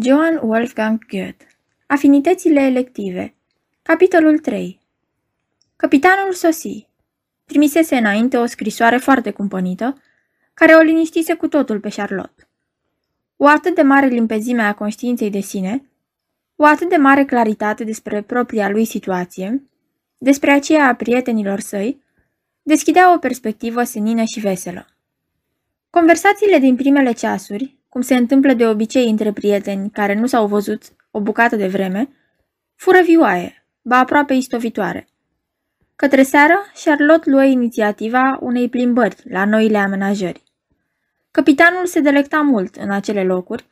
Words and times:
Johann 0.00 0.38
Wolfgang 0.42 1.06
Goethe 1.10 1.46
Afinitățile 1.86 2.60
elective 2.60 3.34
Capitolul 3.82 4.38
3 4.38 4.80
Capitanul 5.76 6.32
sosi. 6.32 6.86
Trimisese 7.44 7.96
înainte 7.96 8.36
o 8.36 8.46
scrisoare 8.46 8.96
foarte 8.96 9.30
cumpănită, 9.30 10.02
care 10.54 10.72
o 10.72 10.80
liniștise 10.80 11.34
cu 11.34 11.48
totul 11.48 11.80
pe 11.80 11.88
Charlotte. 11.88 12.48
O 13.36 13.46
atât 13.46 13.74
de 13.74 13.82
mare 13.82 14.06
limpezime 14.06 14.62
a 14.62 14.74
conștiinței 14.74 15.30
de 15.30 15.40
sine, 15.40 15.88
o 16.56 16.64
atât 16.64 16.88
de 16.88 16.96
mare 16.96 17.24
claritate 17.24 17.84
despre 17.84 18.22
propria 18.22 18.68
lui 18.68 18.84
situație, 18.84 19.62
despre 20.18 20.50
aceea 20.50 20.88
a 20.88 20.94
prietenilor 20.94 21.60
săi, 21.60 22.02
deschidea 22.62 23.14
o 23.14 23.18
perspectivă 23.18 23.82
senină 23.82 24.24
și 24.24 24.40
veselă. 24.40 24.86
Conversațiile 25.90 26.58
din 26.58 26.76
primele 26.76 27.12
ceasuri, 27.12 27.77
cum 27.88 28.00
se 28.00 28.16
întâmplă 28.16 28.52
de 28.52 28.66
obicei 28.66 29.10
între 29.10 29.32
prieteni 29.32 29.90
care 29.90 30.14
nu 30.14 30.26
s-au 30.26 30.46
văzut 30.46 30.82
o 31.10 31.20
bucată 31.20 31.56
de 31.56 31.66
vreme, 31.66 32.08
fură 32.74 33.00
vioaie, 33.02 33.66
ba 33.82 33.98
aproape 33.98 34.34
istovitoare. 34.34 35.08
Către 35.96 36.22
seară, 36.22 36.54
Charlotte 36.84 37.30
luă 37.30 37.44
inițiativa 37.44 38.38
unei 38.40 38.68
plimbări 38.68 39.16
la 39.24 39.44
noile 39.44 39.78
amenajări. 39.78 40.42
Capitanul 41.30 41.86
se 41.86 42.00
delecta 42.00 42.40
mult 42.40 42.76
în 42.76 42.90
acele 42.90 43.24
locuri 43.24 43.66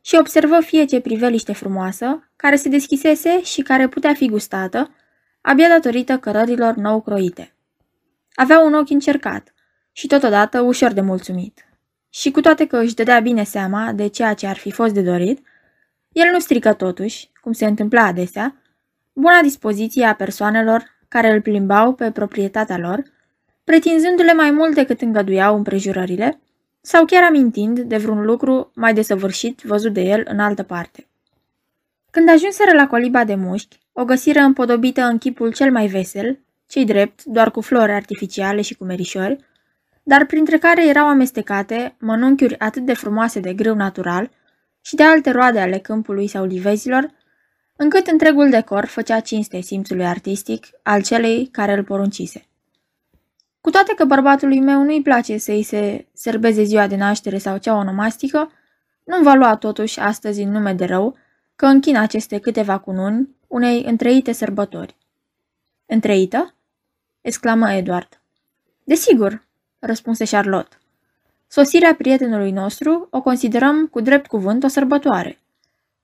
și 0.00 0.16
observă 0.18 0.60
fie 0.60 0.84
ce 0.84 1.00
priveliște 1.00 1.52
frumoasă, 1.52 2.30
care 2.36 2.56
se 2.56 2.68
deschisese 2.68 3.42
și 3.42 3.62
care 3.62 3.88
putea 3.88 4.14
fi 4.14 4.28
gustată, 4.28 4.94
abia 5.40 5.68
datorită 5.68 6.18
cărărilor 6.18 6.74
nou 6.74 7.00
croite. 7.00 7.54
Avea 8.34 8.60
un 8.60 8.74
ochi 8.74 8.90
încercat 8.90 9.54
și 9.92 10.06
totodată 10.06 10.60
ușor 10.60 10.92
de 10.92 11.00
mulțumit 11.00 11.67
și 12.10 12.30
cu 12.30 12.40
toate 12.40 12.66
că 12.66 12.78
își 12.78 12.94
dădea 12.94 13.20
bine 13.20 13.44
seama 13.44 13.92
de 13.92 14.06
ceea 14.06 14.34
ce 14.34 14.46
ar 14.46 14.56
fi 14.56 14.70
fost 14.70 14.94
de 14.94 15.02
dorit, 15.02 15.46
el 16.12 16.30
nu 16.32 16.38
strică 16.38 16.72
totuși, 16.72 17.30
cum 17.40 17.52
se 17.52 17.66
întâmpla 17.66 18.02
adesea, 18.02 18.62
buna 19.12 19.40
dispoziție 19.42 20.04
a 20.04 20.14
persoanelor 20.14 20.96
care 21.08 21.30
îl 21.32 21.40
plimbau 21.40 21.94
pe 21.94 22.10
proprietatea 22.10 22.78
lor, 22.78 23.02
pretinzându-le 23.64 24.32
mai 24.32 24.50
mult 24.50 24.74
decât 24.74 25.00
îngăduiau 25.00 25.56
împrejurările, 25.56 26.40
sau 26.80 27.04
chiar 27.04 27.22
amintind 27.22 27.80
de 27.80 27.96
vreun 27.96 28.24
lucru 28.24 28.70
mai 28.74 28.94
desăvârșit 28.94 29.60
văzut 29.60 29.92
de 29.92 30.00
el 30.00 30.22
în 30.28 30.38
altă 30.38 30.62
parte. 30.62 31.06
Când 32.10 32.28
ajunseră 32.28 32.72
la 32.72 32.86
coliba 32.86 33.24
de 33.24 33.34
mușchi, 33.34 33.78
o 33.92 34.04
găsiră 34.04 34.40
împodobită 34.40 35.02
în 35.02 35.18
chipul 35.18 35.52
cel 35.52 35.70
mai 35.72 35.86
vesel, 35.86 36.38
cei 36.66 36.84
drept, 36.84 37.24
doar 37.24 37.50
cu 37.50 37.60
flori 37.60 37.92
artificiale 37.92 38.60
și 38.60 38.74
cu 38.74 38.84
merișori, 38.84 39.44
dar 40.08 40.24
printre 40.24 40.58
care 40.58 40.86
erau 40.86 41.06
amestecate 41.06 41.94
mănunchiuri 41.98 42.58
atât 42.58 42.84
de 42.84 42.94
frumoase 42.94 43.40
de 43.40 43.54
grâu 43.54 43.74
natural 43.74 44.30
și 44.80 44.94
de 44.94 45.02
alte 45.02 45.30
roade 45.30 45.60
ale 45.60 45.78
câmpului 45.78 46.26
sau 46.26 46.44
livezilor, 46.44 47.10
încât 47.76 48.06
întregul 48.06 48.50
decor 48.50 48.84
făcea 48.84 49.20
cinste 49.20 49.60
simțului 49.60 50.06
artistic 50.06 50.66
al 50.82 51.02
celei 51.02 51.46
care 51.46 51.72
îl 51.72 51.84
poruncise. 51.84 52.46
Cu 53.60 53.70
toate 53.70 53.94
că 53.94 54.04
bărbatului 54.04 54.60
meu 54.60 54.82
nu-i 54.82 55.02
place 55.02 55.38
să-i 55.38 55.62
se 55.62 56.06
serbeze 56.12 56.62
ziua 56.62 56.86
de 56.86 56.96
naștere 56.96 57.38
sau 57.38 57.58
cea 57.58 57.74
onomastică, 57.74 58.52
nu 59.04 59.22
va 59.22 59.34
lua 59.34 59.56
totuși 59.56 60.00
astăzi 60.00 60.42
în 60.42 60.50
nume 60.50 60.72
de 60.72 60.84
rău 60.84 61.16
că 61.56 61.66
închină 61.66 61.98
aceste 61.98 62.38
câteva 62.38 62.78
cununi 62.78 63.28
unei 63.46 63.84
întreite 63.84 64.32
sărbători. 64.32 64.96
Întreită? 65.86 66.54
exclamă 67.20 67.72
Edward. 67.72 68.20
Desigur, 68.84 69.46
răspunse 69.78 70.24
Charlotte. 70.24 70.76
Sosirea 71.48 71.94
prietenului 71.94 72.50
nostru 72.50 73.08
o 73.10 73.22
considerăm 73.22 73.86
cu 73.86 74.00
drept 74.00 74.26
cuvânt 74.26 74.64
o 74.64 74.68
sărbătoare. 74.68 75.38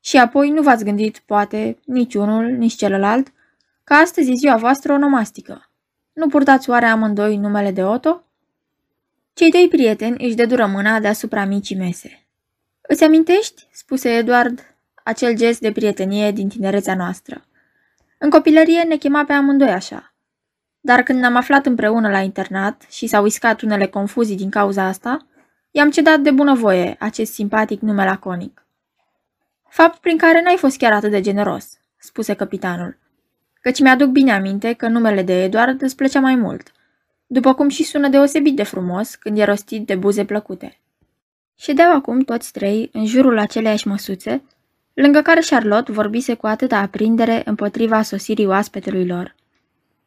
Și 0.00 0.16
apoi 0.16 0.50
nu 0.50 0.62
v-ați 0.62 0.84
gândit, 0.84 1.18
poate, 1.18 1.78
nici 1.84 2.14
unul, 2.14 2.44
nici 2.44 2.74
celălalt, 2.74 3.32
că 3.84 3.94
astăzi 3.94 4.30
e 4.30 4.34
ziua 4.34 4.56
voastră 4.56 4.92
onomastică. 4.92 5.70
Nu 6.12 6.28
purtați 6.28 6.70
oare 6.70 6.86
amândoi 6.86 7.36
numele 7.36 7.70
de 7.70 7.84
Otto? 7.84 8.24
Cei 9.32 9.50
doi 9.50 9.68
prieteni 9.68 10.26
își 10.26 10.34
dedură 10.34 10.66
mâna 10.66 11.00
deasupra 11.00 11.44
micii 11.44 11.76
mese. 11.76 12.26
Îți 12.80 13.04
amintești, 13.04 13.66
spuse 13.72 14.08
Edward, 14.08 14.76
acel 15.04 15.36
gest 15.36 15.60
de 15.60 15.72
prietenie 15.72 16.30
din 16.30 16.48
tinerețea 16.48 16.94
noastră. 16.94 17.44
În 18.18 18.30
copilărie 18.30 18.82
ne 18.82 18.96
chema 18.96 19.24
pe 19.24 19.32
amândoi 19.32 19.70
așa. 19.70 20.13
Dar 20.86 21.02
când 21.02 21.18
ne-am 21.18 21.36
aflat 21.36 21.66
împreună 21.66 22.10
la 22.10 22.20
internat 22.20 22.86
și 22.90 23.06
s-au 23.06 23.26
iscat 23.26 23.60
unele 23.60 23.86
confuzii 23.86 24.36
din 24.36 24.50
cauza 24.50 24.84
asta, 24.84 25.26
i-am 25.70 25.90
cedat 25.90 26.20
de 26.20 26.30
bunăvoie 26.30 26.96
acest 26.98 27.32
simpatic 27.32 27.80
nume 27.80 28.04
laconic. 28.04 28.66
Fapt 29.68 30.00
prin 30.00 30.16
care 30.16 30.42
n-ai 30.42 30.56
fost 30.56 30.76
chiar 30.76 30.92
atât 30.92 31.10
de 31.10 31.20
generos, 31.20 31.78
spuse 31.98 32.34
capitanul, 32.34 32.98
căci 33.60 33.80
mi-aduc 33.80 34.08
bine 34.08 34.32
aminte 34.32 34.72
că 34.72 34.88
numele 34.88 35.22
de 35.22 35.42
Eduard 35.42 35.82
îți 35.82 35.96
plăcea 35.96 36.20
mai 36.20 36.34
mult, 36.34 36.72
după 37.26 37.54
cum 37.54 37.68
și 37.68 37.82
sună 37.82 38.08
deosebit 38.08 38.56
de 38.56 38.62
frumos 38.62 39.14
când 39.14 39.38
e 39.38 39.44
rostit 39.44 39.86
de 39.86 39.94
buze 39.94 40.24
plăcute. 40.24 40.80
Ședeau 41.54 41.94
acum 41.94 42.20
toți 42.20 42.52
trei 42.52 42.90
în 42.92 43.06
jurul 43.06 43.38
aceleiași 43.38 43.88
măsuțe, 43.88 44.42
lângă 44.94 45.22
care 45.22 45.40
Charlotte 45.40 45.92
vorbise 45.92 46.34
cu 46.34 46.46
atâta 46.46 46.78
aprindere 46.78 47.42
împotriva 47.44 48.02
sosirii 48.02 48.46
oaspetelui 48.46 49.06
lor. 49.06 49.34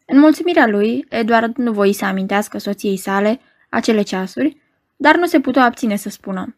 În 0.10 0.20
mulțumirea 0.20 0.68
lui, 0.68 1.06
Edward 1.10 1.56
nu 1.56 1.72
voi 1.72 1.94
să 1.94 2.06
amintească 2.06 2.58
soției 2.58 2.98
sale 2.98 3.40
acele 3.70 4.02
ceasuri, 4.02 4.58
dar 4.96 5.18
nu 5.18 5.26
se 5.26 5.40
putea 5.40 5.64
abține 5.64 5.96
să 5.96 6.10
spună. 6.10 6.56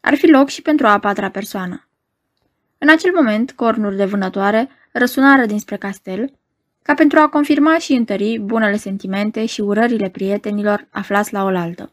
Ar 0.00 0.14
fi 0.14 0.26
loc 0.26 0.48
și 0.48 0.62
pentru 0.62 0.86
a 0.86 0.98
patra 0.98 1.30
persoană. 1.30 1.88
În 2.78 2.88
acel 2.88 3.10
moment, 3.14 3.52
cornuri 3.52 3.96
de 3.96 4.04
vânătoare 4.04 4.68
răsunară 4.92 5.46
dinspre 5.46 5.76
castel, 5.76 6.32
ca 6.82 6.94
pentru 6.94 7.18
a 7.18 7.28
confirma 7.28 7.78
și 7.78 7.92
întări 7.92 8.38
bunele 8.38 8.76
sentimente 8.76 9.46
și 9.46 9.60
urările 9.60 10.08
prietenilor 10.08 10.86
aflați 10.90 11.32
la 11.32 11.42
oaltă. 11.42 11.92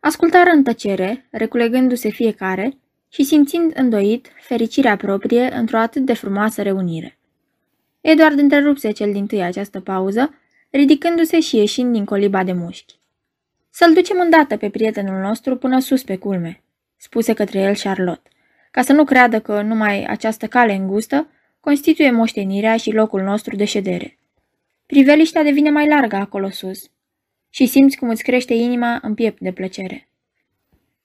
Ascultară 0.00 0.50
în 0.50 0.62
tăcere, 0.62 1.26
reculegându-se 1.30 2.08
fiecare 2.08 2.78
și 3.08 3.24
simțind 3.24 3.72
îndoit 3.74 4.28
fericirea 4.40 4.96
proprie 4.96 5.54
într-o 5.54 5.78
atât 5.78 6.04
de 6.04 6.14
frumoasă 6.14 6.62
reunire. 6.62 7.15
Eduard 8.08 8.38
întrerupse 8.38 8.90
cel 8.90 9.12
din 9.12 9.26
tâi 9.26 9.42
această 9.42 9.80
pauză, 9.80 10.34
ridicându-se 10.70 11.40
și 11.40 11.56
ieșind 11.56 11.92
din 11.92 12.04
coliba 12.04 12.44
de 12.44 12.52
mușchi. 12.52 12.94
Să-l 13.70 13.92
ducem 13.92 14.20
îndată 14.20 14.56
pe 14.56 14.70
prietenul 14.70 15.20
nostru 15.20 15.56
până 15.56 15.78
sus 15.80 16.02
pe 16.02 16.16
culme, 16.16 16.62
spuse 16.96 17.32
către 17.32 17.58
el 17.58 17.74
Charlotte, 17.74 18.30
ca 18.70 18.82
să 18.82 18.92
nu 18.92 19.04
creadă 19.04 19.40
că 19.40 19.62
numai 19.62 20.04
această 20.04 20.46
cale 20.46 20.74
îngustă 20.74 21.28
constituie 21.60 22.10
moștenirea 22.10 22.76
și 22.76 22.92
locul 22.92 23.22
nostru 23.22 23.56
de 23.56 23.64
ședere. 23.64 24.18
Priveliștea 24.86 25.42
devine 25.42 25.70
mai 25.70 25.88
largă 25.88 26.16
acolo 26.16 26.50
sus 26.50 26.90
și 27.50 27.66
simți 27.66 27.96
cum 27.96 28.08
îți 28.08 28.22
crește 28.22 28.54
inima 28.54 28.98
în 29.02 29.14
piept 29.14 29.40
de 29.40 29.52
plăcere. 29.52 30.08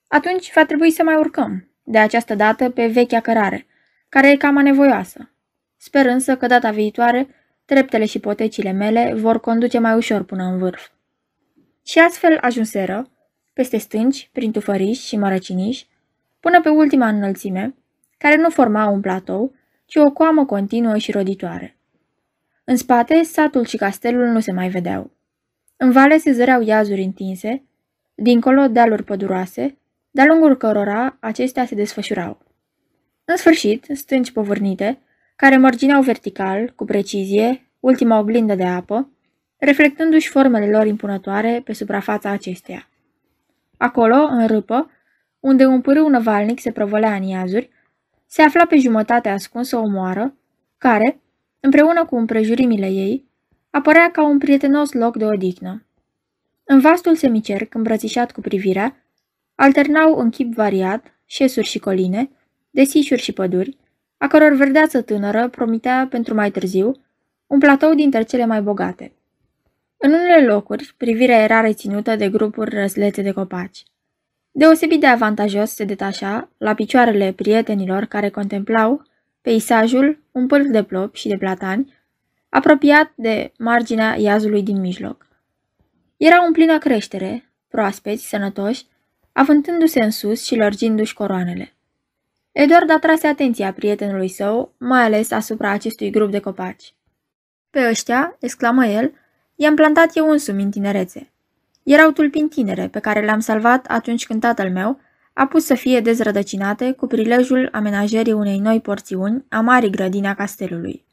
Atunci 0.07 0.53
va 0.53 0.65
trebui 0.65 0.91
să 0.91 1.03
mai 1.03 1.15
urcăm, 1.15 1.69
de 1.83 1.97
această 1.97 2.35
dată 2.35 2.69
pe 2.69 2.87
vechea 2.87 3.19
cărare, 3.19 3.65
care 4.09 4.31
e 4.31 4.37
cam 4.37 4.57
anevoioasă, 4.57 5.31
Sper 5.83 6.05
însă 6.05 6.37
că 6.37 6.47
data 6.47 6.71
viitoare, 6.71 7.27
treptele 7.65 8.05
și 8.05 8.19
potecile 8.19 8.71
mele 8.71 9.13
vor 9.13 9.39
conduce 9.39 9.79
mai 9.79 9.95
ușor 9.95 10.23
până 10.23 10.43
în 10.43 10.57
vârf. 10.57 10.87
Și 11.85 11.99
astfel 11.99 12.37
ajunseră, 12.41 13.09
peste 13.53 13.77
stânci, 13.77 14.29
prin 14.31 14.51
tufăriș 14.51 14.99
și 14.99 15.17
mărăciniș, 15.17 15.83
până 16.39 16.61
pe 16.61 16.69
ultima 16.69 17.07
înălțime, 17.07 17.75
care 18.17 18.35
nu 18.35 18.49
forma 18.49 18.87
un 18.87 19.01
platou, 19.01 19.55
ci 19.85 19.95
o 19.95 20.11
coamă 20.11 20.45
continuă 20.45 20.97
și 20.97 21.11
roditoare. 21.11 21.77
În 22.63 22.75
spate, 22.75 23.23
satul 23.23 23.65
și 23.65 23.77
castelul 23.77 24.25
nu 24.25 24.39
se 24.39 24.51
mai 24.51 24.69
vedeau. 24.69 25.11
În 25.77 25.91
vale 25.91 26.17
se 26.17 26.31
zăreau 26.31 26.61
iazuri 26.61 27.01
întinse, 27.01 27.63
dincolo 28.15 28.67
dealuri 28.67 29.03
păduroase, 29.03 29.77
de-a 30.11 30.25
lungul 30.25 30.57
cărora 30.57 31.17
acestea 31.19 31.65
se 31.65 31.75
desfășurau. 31.75 32.45
În 33.25 33.37
sfârșit, 33.37 33.85
stânci 33.93 34.31
povârnite, 34.31 34.99
care 35.41 35.57
mărgineau 35.57 36.01
vertical, 36.01 36.73
cu 36.75 36.85
precizie, 36.85 37.71
ultima 37.79 38.19
oglindă 38.19 38.55
de 38.55 38.63
apă, 38.63 39.09
reflectându-și 39.57 40.29
formele 40.29 40.69
lor 40.69 40.85
impunătoare 40.85 41.61
pe 41.63 41.73
suprafața 41.73 42.29
acesteia. 42.29 42.89
Acolo, 43.77 44.15
în 44.15 44.47
râpă, 44.47 44.91
unde 45.39 45.65
un 45.65 45.81
pârâu 45.81 46.07
năvalnic 46.07 46.59
se 46.59 46.71
prăvălea 46.71 47.15
în 47.15 47.23
iazuri, 47.23 47.69
se 48.25 48.41
afla 48.41 48.65
pe 48.65 48.77
jumătate 48.77 49.29
ascunsă 49.29 49.77
o 49.77 49.87
moară, 49.87 50.33
care, 50.77 51.21
împreună 51.59 52.05
cu 52.05 52.15
împrejurimile 52.15 52.87
ei, 52.87 53.25
apărea 53.69 54.11
ca 54.11 54.23
un 54.23 54.37
prietenos 54.37 54.91
loc 54.91 55.17
de 55.17 55.25
odihnă. 55.25 55.85
În 56.63 56.79
vastul 56.79 57.15
semicerc, 57.15 57.73
îmbrățișat 57.73 58.31
cu 58.31 58.41
privirea, 58.41 59.05
alternau 59.55 60.15
în 60.15 60.29
chip 60.29 60.53
variat 60.53 61.13
șesuri 61.25 61.67
și 61.67 61.79
coline, 61.79 62.29
desișuri 62.69 63.21
și 63.21 63.31
păduri, 63.31 63.79
a 64.21 64.27
căror 64.27 64.53
verdeață 64.53 65.01
tânără 65.01 65.47
promitea 65.47 66.07
pentru 66.09 66.33
mai 66.33 66.51
târziu 66.51 66.91
un 67.47 67.59
platou 67.59 67.93
dintre 67.93 68.23
cele 68.23 68.45
mai 68.45 68.61
bogate. 68.61 69.13
În 69.97 70.13
unele 70.13 70.45
locuri, 70.45 70.93
privirea 70.97 71.43
era 71.43 71.61
reținută 71.61 72.15
de 72.15 72.29
grupuri 72.29 72.75
răslețe 72.75 73.21
de 73.21 73.31
copaci. 73.31 73.83
Deosebit 74.51 74.99
de 74.99 75.05
avantajos 75.05 75.71
se 75.71 75.83
detașa, 75.83 76.49
la 76.57 76.73
picioarele 76.73 77.31
prietenilor 77.31 78.05
care 78.05 78.29
contemplau 78.29 79.03
peisajul, 79.41 80.23
un 80.31 80.47
pâlc 80.47 80.67
de 80.67 80.83
plop 80.83 81.15
și 81.15 81.27
de 81.27 81.37
platani, 81.37 81.93
apropiat 82.49 83.11
de 83.15 83.51
marginea 83.57 84.15
iazului 84.19 84.63
din 84.63 84.79
mijloc. 84.79 85.27
Erau 86.17 86.45
în 86.45 86.51
plină 86.51 86.77
creștere, 86.77 87.51
proaspeți, 87.67 88.27
sănătoși, 88.27 88.85
avântându-se 89.31 90.03
în 90.03 90.11
sus 90.11 90.45
și 90.45 90.55
lărgindu-și 90.55 91.13
coroanele. 91.13 91.75
Eduard 92.51 92.89
atrase 92.89 93.27
atenția 93.27 93.73
prietenului 93.73 94.27
său, 94.27 94.73
mai 94.77 95.03
ales 95.03 95.31
asupra 95.31 95.69
acestui 95.69 96.09
grup 96.09 96.31
de 96.31 96.39
copaci. 96.39 96.93
Pe 97.69 97.87
ăștia, 97.89 98.35
exclamă 98.39 98.85
el, 98.85 99.13
i-am 99.55 99.75
plantat 99.75 100.09
eu 100.13 100.29
însumi 100.29 100.63
în 100.63 100.71
tinerețe. 100.71 101.31
Erau 101.83 102.11
tulpini 102.11 102.49
tinere 102.49 102.87
pe 102.87 102.99
care 102.99 103.25
le-am 103.25 103.39
salvat 103.39 103.85
atunci 103.85 104.25
când 104.25 104.41
tatăl 104.41 104.71
meu 104.71 104.99
a 105.33 105.47
pus 105.47 105.65
să 105.65 105.73
fie 105.73 105.99
dezrădăcinate 105.99 106.91
cu 106.91 107.07
prilejul 107.07 107.69
amenajării 107.71 108.33
unei 108.33 108.57
noi 108.57 108.81
porțiuni 108.81 109.45
a 109.49 109.59
marii 109.59 109.91
grădini 109.91 110.27
a 110.27 110.33
castelului. 110.33 111.05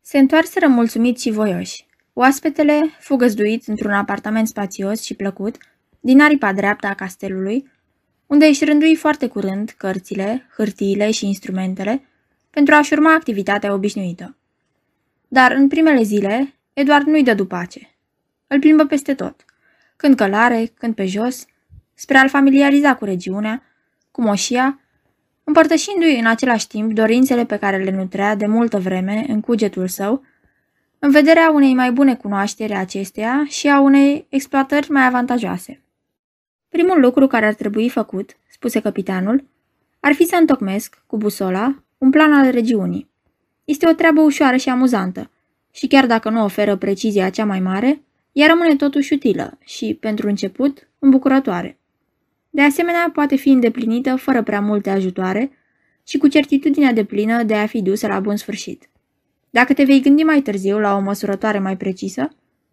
Se 0.00 0.18
întoarseră 0.18 0.66
mulțumiți 0.66 1.22
și 1.22 1.30
voioși. 1.30 1.86
Oaspetele 2.12 2.90
fu 2.98 3.16
găzduit 3.16 3.66
într-un 3.66 3.92
apartament 3.92 4.48
spațios 4.48 5.02
și 5.02 5.14
plăcut, 5.14 5.56
din 6.00 6.20
aripa 6.20 6.52
dreaptă 6.52 6.86
a 6.86 6.94
castelului, 6.94 7.70
unde 8.26 8.46
își 8.46 8.64
rândui 8.64 8.94
foarte 8.94 9.26
curând 9.26 9.74
cărțile, 9.76 10.46
hârtiile 10.56 11.10
și 11.10 11.26
instrumentele 11.26 12.02
pentru 12.50 12.74
a-și 12.74 12.92
urma 12.92 13.14
activitatea 13.14 13.72
obișnuită. 13.72 14.36
Dar 15.28 15.52
în 15.52 15.68
primele 15.68 16.02
zile, 16.02 16.54
Eduard 16.72 17.06
nu-i 17.06 17.22
dă 17.22 17.44
pace. 17.44 17.96
Îl 18.46 18.58
plimbă 18.58 18.84
peste 18.84 19.14
tot, 19.14 19.44
când 19.96 20.16
călare, 20.16 20.72
când 20.78 20.94
pe 20.94 21.06
jos, 21.06 21.44
spre 21.94 22.18
a-l 22.18 22.28
familiariza 22.28 22.94
cu 22.94 23.04
regiunea, 23.04 23.62
cu 24.10 24.22
moșia, 24.22 24.80
împărtășindu-i 25.44 26.18
în 26.18 26.26
același 26.26 26.66
timp 26.66 26.92
dorințele 26.92 27.44
pe 27.44 27.56
care 27.56 27.82
le 27.84 27.90
nutrea 27.90 28.34
de 28.34 28.46
multă 28.46 28.78
vreme 28.78 29.24
în 29.28 29.40
cugetul 29.40 29.88
său, 29.88 30.24
în 30.98 31.10
vederea 31.10 31.50
unei 31.50 31.74
mai 31.74 31.92
bune 31.92 32.14
cunoaștere 32.14 32.74
a 32.74 32.80
acesteia 32.80 33.44
și 33.48 33.68
a 33.68 33.80
unei 33.80 34.26
exploatări 34.28 34.90
mai 34.90 35.06
avantajoase. 35.06 35.85
Primul 36.76 37.00
lucru 37.00 37.26
care 37.26 37.46
ar 37.46 37.54
trebui 37.54 37.88
făcut, 37.88 38.36
spuse 38.46 38.80
capitanul, 38.80 39.44
ar 40.00 40.12
fi 40.12 40.24
să 40.24 40.36
întocmesc, 40.40 41.02
cu 41.06 41.16
busola, 41.16 41.82
un 41.98 42.10
plan 42.10 42.32
al 42.32 42.50
regiunii. 42.50 43.10
Este 43.64 43.88
o 43.88 43.92
treabă 43.92 44.20
ușoară 44.20 44.56
și 44.56 44.68
amuzantă 44.68 45.30
și 45.70 45.86
chiar 45.86 46.06
dacă 46.06 46.30
nu 46.30 46.44
oferă 46.44 46.76
precizia 46.76 47.30
cea 47.30 47.44
mai 47.44 47.60
mare, 47.60 48.02
ea 48.32 48.46
rămâne 48.46 48.76
totuși 48.76 49.12
utilă 49.12 49.58
și, 49.64 49.94
pentru 50.00 50.28
început, 50.28 50.88
îmbucurătoare. 50.98 51.78
De 52.50 52.62
asemenea, 52.62 53.10
poate 53.12 53.36
fi 53.36 53.48
îndeplinită 53.48 54.16
fără 54.16 54.42
prea 54.42 54.60
multe 54.60 54.90
ajutoare 54.90 55.50
și 56.06 56.18
cu 56.18 56.28
certitudinea 56.28 56.92
de 56.92 57.04
plină 57.04 57.42
de 57.42 57.54
a 57.54 57.66
fi 57.66 57.82
dusă 57.82 58.06
la 58.06 58.20
bun 58.20 58.36
sfârșit. 58.36 58.88
Dacă 59.50 59.72
te 59.72 59.84
vei 59.84 60.00
gândi 60.00 60.22
mai 60.22 60.40
târziu 60.40 60.78
la 60.78 60.96
o 60.96 61.00
măsurătoare 61.00 61.58
mai 61.58 61.76
precisă, 61.76 62.28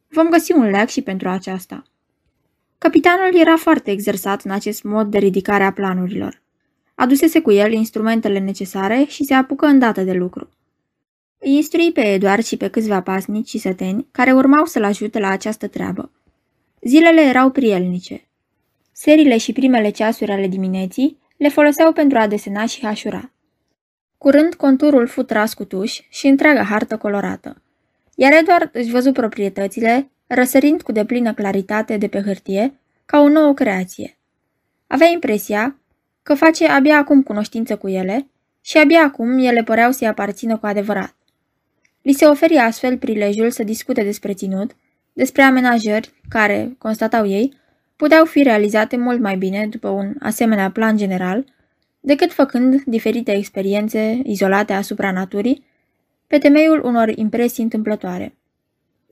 vom 0.07 0.29
găsi 0.29 0.51
un 0.51 0.69
leac 0.69 0.89
și 0.89 1.01
pentru 1.01 1.29
aceasta. 1.29 1.83
Capitanul 2.83 3.39
era 3.39 3.55
foarte 3.55 3.91
exersat 3.91 4.41
în 4.41 4.51
acest 4.51 4.83
mod 4.83 5.11
de 5.11 5.17
ridicare 5.17 5.63
a 5.63 5.71
planurilor. 5.71 6.41
Adusese 6.95 7.41
cu 7.41 7.51
el 7.51 7.71
instrumentele 7.71 8.39
necesare 8.39 9.05
și 9.07 9.23
se 9.23 9.33
apucă 9.33 9.65
îndată 9.65 10.01
de 10.01 10.11
lucru. 10.11 10.49
Îi 11.37 11.55
instrui 11.55 11.91
pe 11.91 12.01
Eduard 12.01 12.43
și 12.43 12.57
pe 12.57 12.67
câțiva 12.67 13.01
pasnici 13.01 13.47
și 13.47 13.57
săteni 13.57 14.07
care 14.11 14.33
urmau 14.33 14.65
să-l 14.65 14.83
ajute 14.83 15.19
la 15.19 15.27
această 15.29 15.67
treabă. 15.67 16.11
Zilele 16.81 17.21
erau 17.21 17.49
prielnice. 17.49 18.27
Serile 18.91 19.37
și 19.37 19.53
primele 19.53 19.89
ceasuri 19.89 20.31
ale 20.31 20.47
dimineții 20.47 21.17
le 21.37 21.49
foloseau 21.49 21.91
pentru 21.91 22.17
a 22.17 22.27
desena 22.27 22.65
și 22.65 22.85
hașura. 22.85 23.31
Curând 24.17 24.53
conturul 24.53 25.07
fu 25.07 25.23
tras 25.23 25.53
cu 25.53 25.65
tuș 25.65 25.99
și 26.09 26.27
întreaga 26.27 26.63
hartă 26.63 26.97
colorată. 26.97 27.61
Iar 28.15 28.33
Eduard 28.33 28.69
își 28.73 28.91
văzu 28.91 29.11
proprietățile, 29.11 30.11
răsărind 30.27 30.81
cu 30.81 30.91
deplină 30.91 31.33
claritate 31.33 31.97
de 31.97 32.07
pe 32.07 32.21
hârtie, 32.21 32.79
ca 33.05 33.19
o 33.19 33.27
nouă 33.27 33.53
creație. 33.53 34.17
Avea 34.87 35.07
impresia 35.07 35.77
că 36.23 36.33
face 36.33 36.67
abia 36.67 36.97
acum 36.97 37.23
cunoștință 37.23 37.77
cu 37.77 37.87
ele 37.87 38.27
și 38.61 38.77
abia 38.77 39.01
acum 39.01 39.37
ele 39.37 39.63
păreau 39.63 39.91
să-i 39.91 40.07
aparțină 40.07 40.57
cu 40.57 40.65
adevărat. 40.65 41.15
Li 42.01 42.13
se 42.13 42.25
oferi 42.25 42.57
astfel 42.57 42.97
prilejul 42.97 43.51
să 43.51 43.63
discute 43.63 44.03
despre 44.03 44.33
ținut, 44.33 44.75
despre 45.13 45.41
amenajări 45.41 46.13
care, 46.29 46.75
constatau 46.77 47.27
ei, 47.27 47.53
puteau 47.95 48.25
fi 48.25 48.43
realizate 48.43 48.97
mult 48.97 49.19
mai 49.19 49.37
bine 49.37 49.67
după 49.67 49.87
un 49.87 50.15
asemenea 50.19 50.71
plan 50.71 50.97
general, 50.97 51.45
decât 51.99 52.31
făcând 52.31 52.81
diferite 52.83 53.31
experiențe 53.31 54.21
izolate 54.23 54.73
asupra 54.73 55.11
naturii, 55.11 55.65
pe 56.27 56.37
temeiul 56.37 56.85
unor 56.85 57.09
impresii 57.09 57.63
întâmplătoare. 57.63 58.35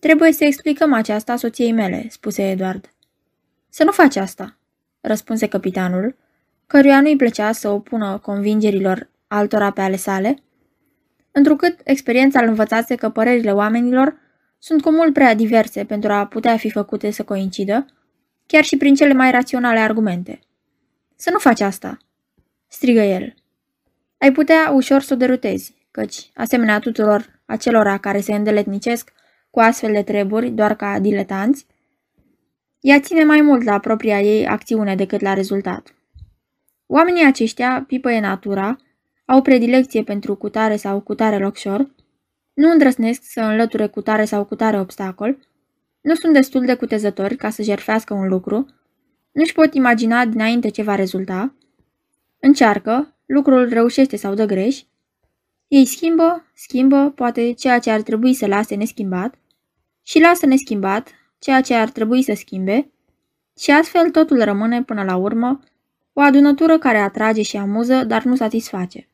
Trebuie 0.01 0.31
să 0.31 0.43
explicăm 0.43 0.93
aceasta 0.93 1.35
soției 1.35 1.71
mele, 1.71 2.05
spuse 2.09 2.49
Eduard. 2.49 2.93
Să 3.69 3.83
nu 3.83 3.91
faci 3.91 4.15
asta, 4.15 4.57
răspunse 5.01 5.47
capitanul, 5.47 6.15
căruia 6.67 7.01
nu-i 7.01 7.15
plăcea 7.15 7.51
să 7.51 7.69
opună 7.69 8.17
convingerilor 8.17 9.09
altora 9.27 9.71
pe 9.71 9.81
ale 9.81 9.95
sale, 9.95 10.37
întrucât 11.31 11.79
experiența 11.83 12.39
îl 12.39 12.47
învățase 12.47 12.95
că 12.95 13.09
părerile 13.09 13.53
oamenilor 13.53 14.15
sunt 14.57 14.81
cu 14.81 14.91
mult 14.91 15.13
prea 15.13 15.33
diverse 15.33 15.85
pentru 15.85 16.11
a 16.11 16.25
putea 16.25 16.57
fi 16.57 16.69
făcute 16.69 17.11
să 17.11 17.23
coincidă, 17.23 17.85
chiar 18.45 18.63
și 18.63 18.77
prin 18.77 18.95
cele 18.95 19.13
mai 19.13 19.31
raționale 19.31 19.79
argumente. 19.79 20.39
Să 21.15 21.29
nu 21.31 21.37
faci 21.37 21.61
asta, 21.61 21.97
strigă 22.67 23.01
el. 23.01 23.33
Ai 24.17 24.31
putea 24.31 24.71
ușor 24.73 25.01
să 25.01 25.13
o 25.13 25.17
derutezi, 25.17 25.87
căci, 25.91 26.31
asemenea 26.35 26.79
tuturor 26.79 27.39
acelora 27.45 27.97
care 27.97 28.21
se 28.21 28.33
îndeletnicesc 28.33 29.11
cu 29.51 29.59
astfel 29.59 29.91
de 29.91 30.03
treburi 30.03 30.49
doar 30.49 30.75
ca 30.75 30.99
diletanți, 30.99 31.65
ea 32.79 32.99
ține 32.99 33.23
mai 33.23 33.41
mult 33.41 33.63
la 33.63 33.79
propria 33.79 34.21
ei 34.21 34.47
acțiune 34.47 34.95
decât 34.95 35.21
la 35.21 35.33
rezultat. 35.33 35.95
Oamenii 36.85 37.25
aceștia 37.25 37.83
pipăie 37.87 38.19
natura, 38.19 38.77
au 39.25 39.41
predilecție 39.41 40.03
pentru 40.03 40.35
cutare 40.35 40.75
sau 40.75 40.99
cutare 40.99 41.37
locșor, 41.37 41.89
nu 42.53 42.71
îndrăsnesc 42.71 43.21
să 43.23 43.41
înlăture 43.41 43.87
cutare 43.87 44.25
sau 44.25 44.45
cutare 44.45 44.79
obstacol, 44.79 45.37
nu 46.01 46.15
sunt 46.15 46.33
destul 46.33 46.65
de 46.65 46.75
cutezători 46.75 47.35
ca 47.35 47.49
să 47.49 47.61
jerfească 47.61 48.13
un 48.13 48.27
lucru, 48.27 48.65
nu-și 49.31 49.53
pot 49.53 49.73
imagina 49.73 50.25
dinainte 50.25 50.69
ce 50.69 50.83
va 50.83 50.95
rezulta, 50.95 51.55
încearcă, 52.39 53.15
lucrul 53.25 53.69
reușește 53.69 54.15
sau 54.15 54.33
dă 54.33 54.45
greș, 54.45 54.81
ei 55.67 55.85
schimbă, 55.85 56.45
schimbă, 56.53 57.11
poate 57.15 57.51
ceea 57.51 57.79
ce 57.79 57.91
ar 57.91 58.01
trebui 58.01 58.33
să 58.33 58.47
lase 58.47 58.75
neschimbat 58.75 59.35
și 60.03 60.19
lasă 60.19 60.45
neschimbat 60.45 61.09
ceea 61.39 61.61
ce 61.61 61.73
ar 61.73 61.89
trebui 61.89 62.23
să 62.23 62.33
schimbe 62.35 62.91
și 63.59 63.71
astfel 63.71 64.09
totul 64.09 64.43
rămâne 64.43 64.83
până 64.83 65.03
la 65.03 65.15
urmă 65.15 65.59
o 66.13 66.21
adunătură 66.21 66.77
care 66.77 66.97
atrage 66.97 67.41
și 67.41 67.57
amuză, 67.57 68.03
dar 68.03 68.23
nu 68.23 68.35
satisface. 68.35 69.07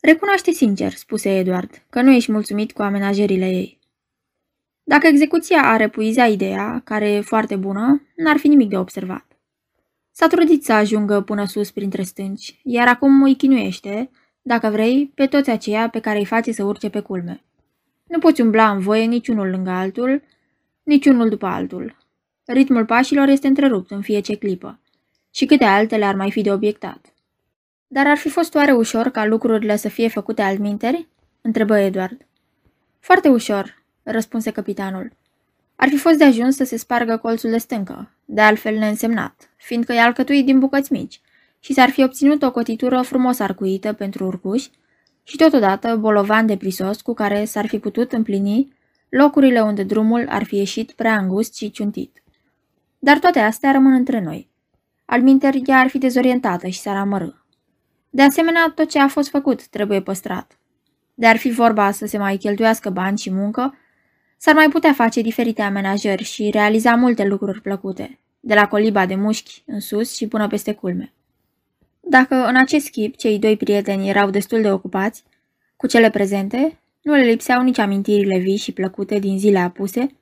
Recunoaște 0.00 0.50
sincer, 0.50 0.92
spuse 0.92 1.38
Edward, 1.38 1.84
că 1.90 2.02
nu 2.02 2.12
ești 2.12 2.32
mulțumit 2.32 2.72
cu 2.72 2.82
amenajările 2.82 3.46
ei. 3.48 3.78
Dacă 4.82 5.06
execuția 5.06 5.62
ar 5.62 5.80
epuiza 5.80 6.26
ideea, 6.26 6.80
care 6.84 7.10
e 7.10 7.20
foarte 7.20 7.56
bună, 7.56 8.02
n-ar 8.16 8.36
fi 8.36 8.48
nimic 8.48 8.68
de 8.68 8.78
observat. 8.78 9.26
S-a 10.10 10.26
trudit 10.26 10.64
să 10.64 10.72
ajungă 10.72 11.20
până 11.20 11.44
sus 11.46 11.70
printre 11.70 12.02
stânci, 12.02 12.60
iar 12.62 12.88
acum 12.88 13.22
îi 13.22 13.36
chinuiește, 13.36 14.10
dacă 14.42 14.68
vrei, 14.68 15.12
pe 15.14 15.26
toți 15.26 15.50
aceia 15.50 15.88
pe 15.88 16.00
care 16.00 16.18
îi 16.18 16.24
face 16.24 16.52
să 16.52 16.64
urce 16.64 16.88
pe 16.88 17.00
culme. 17.00 17.44
Nu 18.08 18.18
poți 18.18 18.40
umbla 18.40 18.70
în 18.70 18.80
voie 18.80 19.04
niciunul 19.04 19.50
lângă 19.50 19.70
altul, 19.70 20.22
niciunul 20.82 21.28
după 21.28 21.46
altul. 21.46 21.96
Ritmul 22.44 22.84
pașilor 22.84 23.28
este 23.28 23.46
întrerupt 23.46 23.90
în 23.90 24.00
fiecare 24.00 24.38
clipă. 24.38 24.78
Și 25.30 25.46
câte 25.46 25.64
altele 25.64 26.04
ar 26.04 26.14
mai 26.14 26.30
fi 26.30 26.42
de 26.42 26.52
obiectat. 26.52 27.12
Dar 27.86 28.06
ar 28.06 28.16
fi 28.16 28.28
fost 28.28 28.54
oare 28.54 28.72
ușor 28.72 29.08
ca 29.08 29.24
lucrurile 29.24 29.76
să 29.76 29.88
fie 29.88 30.08
făcute 30.08 30.42
altminteri? 30.42 31.08
întrebă 31.40 31.78
Edward. 31.78 32.26
Foarte 33.00 33.28
ușor, 33.28 33.82
răspunse 34.02 34.50
capitanul. 34.50 35.12
Ar 35.76 35.88
fi 35.88 35.96
fost 35.96 36.18
de 36.18 36.24
ajuns 36.24 36.56
să 36.56 36.64
se 36.64 36.76
spargă 36.76 37.16
colțul 37.16 37.50
de 37.50 37.58
stâncă, 37.58 38.10
de 38.24 38.40
altfel 38.40 38.78
neînsemnat, 38.78 39.50
fiindcă 39.56 39.92
e 39.92 40.00
alcătuit 40.00 40.44
din 40.44 40.58
bucăți 40.58 40.92
mici, 40.92 41.20
și 41.60 41.72
s-ar 41.72 41.90
fi 41.90 42.02
obținut 42.02 42.42
o 42.42 42.50
cotitură 42.50 43.02
frumos 43.02 43.38
arcuită 43.38 43.92
pentru 43.92 44.24
urcuși 44.24 44.70
și 45.28 45.36
totodată 45.36 45.96
bolovan 45.96 46.46
de 46.46 46.56
prisos 46.56 47.00
cu 47.00 47.14
care 47.14 47.44
s-ar 47.44 47.66
fi 47.66 47.78
putut 47.78 48.12
împlini 48.12 48.72
locurile 49.08 49.60
unde 49.60 49.82
drumul 49.82 50.26
ar 50.28 50.44
fi 50.44 50.56
ieșit 50.56 50.92
prea 50.92 51.18
îngust 51.18 51.56
și 51.56 51.70
ciuntit. 51.70 52.22
Dar 52.98 53.18
toate 53.18 53.38
astea 53.38 53.70
rămân 53.70 53.92
între 53.92 54.20
noi. 54.20 54.50
Alminteri, 55.04 55.62
ea 55.66 55.78
ar 55.78 55.88
fi 55.88 55.98
dezorientată 55.98 56.66
și 56.66 56.80
s-ar 56.80 56.96
amărâ. 56.96 57.28
De 58.10 58.22
asemenea, 58.22 58.72
tot 58.74 58.88
ce 58.88 58.98
a 58.98 59.08
fost 59.08 59.28
făcut 59.28 59.66
trebuie 59.66 60.02
păstrat. 60.02 60.58
De 61.14 61.26
ar 61.26 61.36
fi 61.36 61.50
vorba 61.50 61.90
să 61.90 62.06
se 62.06 62.18
mai 62.18 62.36
cheltuiască 62.36 62.90
bani 62.90 63.18
și 63.18 63.32
muncă, 63.32 63.74
s-ar 64.36 64.54
mai 64.54 64.68
putea 64.68 64.92
face 64.92 65.20
diferite 65.20 65.62
amenajări 65.62 66.22
și 66.22 66.50
realiza 66.50 66.94
multe 66.94 67.24
lucruri 67.24 67.60
plăcute, 67.60 68.18
de 68.40 68.54
la 68.54 68.68
coliba 68.68 69.06
de 69.06 69.14
mușchi 69.14 69.62
în 69.66 69.80
sus 69.80 70.16
și 70.16 70.26
până 70.26 70.46
peste 70.46 70.74
culme. 70.74 71.12
Dacă 72.10 72.34
în 72.34 72.56
acest 72.56 72.84
schip 72.84 73.16
cei 73.16 73.38
doi 73.38 73.56
prieteni 73.56 74.08
erau 74.08 74.30
destul 74.30 74.62
de 74.62 74.70
ocupați 74.70 75.24
cu 75.76 75.86
cele 75.86 76.10
prezente, 76.10 76.78
nu 77.02 77.14
le 77.14 77.22
lipseau 77.22 77.62
nici 77.62 77.78
amintirile 77.78 78.38
vii 78.38 78.56
și 78.56 78.72
plăcute 78.72 79.18
din 79.18 79.38
zile 79.38 79.58
apuse, 79.58 80.16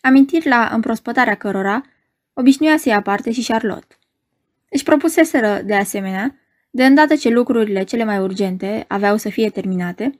amintiri 0.00 0.48
la 0.48 0.70
împrospătarea 0.72 1.34
cărora 1.34 1.82
obișnuia 2.32 2.76
să 2.76 2.88
ia 2.88 3.02
parte 3.02 3.32
și 3.32 3.46
Charlotte. 3.46 3.96
Își 4.70 4.82
propuseseră, 4.82 5.60
de 5.64 5.74
asemenea, 5.74 6.38
de 6.70 6.84
îndată 6.84 7.16
ce 7.16 7.28
lucrurile 7.28 7.82
cele 7.82 8.04
mai 8.04 8.18
urgente 8.18 8.84
aveau 8.88 9.16
să 9.16 9.28
fie 9.28 9.50
terminate, 9.50 10.18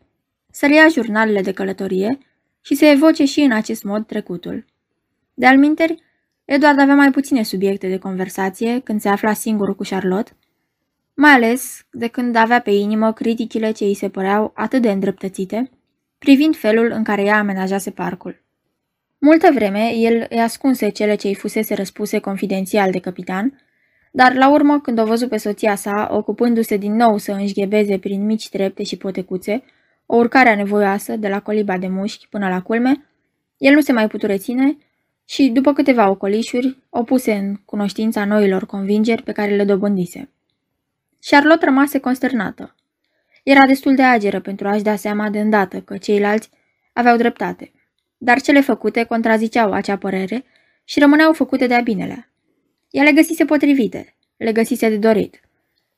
să 0.51 0.67
ia 0.73 0.89
jurnalele 0.89 1.41
de 1.41 1.53
călătorie 1.53 2.19
și 2.61 2.75
să 2.75 2.85
evoce 2.85 3.25
și 3.25 3.41
în 3.41 3.53
acest 3.53 3.83
mod 3.83 4.07
trecutul. 4.07 4.65
De 5.35 5.47
alminteri, 5.47 6.03
Edward 6.45 6.79
avea 6.79 6.95
mai 6.95 7.11
puține 7.11 7.43
subiecte 7.43 7.89
de 7.89 7.99
conversație 7.99 8.81
când 8.81 9.01
se 9.01 9.09
afla 9.09 9.33
singur 9.33 9.77
cu 9.77 9.83
Charlotte, 9.89 10.33
mai 11.15 11.31
ales 11.31 11.87
de 11.91 12.09
când 12.09 12.37
avea 12.37 12.61
pe 12.61 12.71
inimă 12.71 13.13
criticile 13.13 13.71
ce 13.71 13.85
îi 13.85 13.95
se 13.95 14.09
păreau 14.09 14.53
atât 14.55 14.83
de 14.83 14.91
îndreptățite, 14.91 15.71
privind 16.19 16.57
felul 16.57 16.91
în 16.91 17.03
care 17.03 17.23
ea 17.23 17.39
amenajase 17.39 17.91
parcul. 17.91 18.43
Multă 19.19 19.51
vreme, 19.55 19.95
el 19.95 20.27
îi 20.29 20.41
ascunse 20.41 20.89
cele 20.89 21.15
ce 21.15 21.27
îi 21.27 21.35
fusese 21.35 21.75
răspuse 21.75 22.19
confidențial 22.19 22.91
de 22.91 22.99
capitan, 22.99 23.59
dar 24.13 24.35
la 24.35 24.51
urmă, 24.51 24.81
când 24.81 24.99
o 24.99 25.05
văzu 25.05 25.29
pe 25.29 25.37
soția 25.37 25.75
sa, 25.75 26.09
ocupându-se 26.13 26.77
din 26.77 26.95
nou 26.95 27.19
să 27.19 27.33
înșghebeze 27.33 27.99
prin 27.99 28.25
mici 28.25 28.49
trepte 28.49 28.83
și 28.83 28.97
potecuțe, 28.97 29.65
o 30.07 30.17
urcare 30.17 30.49
anevoioasă 30.49 31.17
de 31.17 31.29
la 31.29 31.41
coliba 31.41 31.79
de 31.79 31.89
mușchi 31.89 32.29
până 32.29 32.49
la 32.49 32.63
culme, 32.63 33.07
el 33.59 33.75
nu 33.75 33.81
se 33.81 33.93
mai 33.93 34.09
putu 34.09 34.27
reține 34.27 34.77
și, 35.25 35.49
după 35.49 35.73
câteva 35.73 36.11
ocolișuri, 36.11 36.79
o 36.91 37.03
puse 37.03 37.33
în 37.33 37.55
cunoștința 37.65 38.25
noilor 38.25 38.67
convingeri 38.67 39.23
pe 39.23 39.33
care 39.33 39.57
le 39.57 39.65
dobândise. 39.65 40.34
Charlotte 41.27 41.65
rămase 41.65 41.99
consternată. 41.99 42.75
Era 43.43 43.67
destul 43.67 43.95
de 43.95 44.03
ageră 44.03 44.41
pentru 44.41 44.69
a-și 44.69 44.83
da 44.83 44.97
seama 44.97 45.31
de 45.31 45.41
îndată 45.41 45.81
că 45.81 45.97
ceilalți 45.97 46.51
aveau 46.93 47.17
dreptate, 47.17 47.73
dar 48.17 48.41
cele 48.41 48.61
făcute 48.61 49.05
contraziceau 49.05 49.73
acea 49.73 49.97
părere 49.97 50.45
și 50.85 50.99
rămâneau 50.99 51.33
făcute 51.33 51.67
de-a 51.67 51.81
binele. 51.81 52.31
Ea 52.91 53.03
le 53.03 53.13
găsise 53.13 53.45
potrivite, 53.45 54.15
le 54.37 54.53
găsise 54.53 54.89
de 54.89 54.97
dorit. 54.97 55.41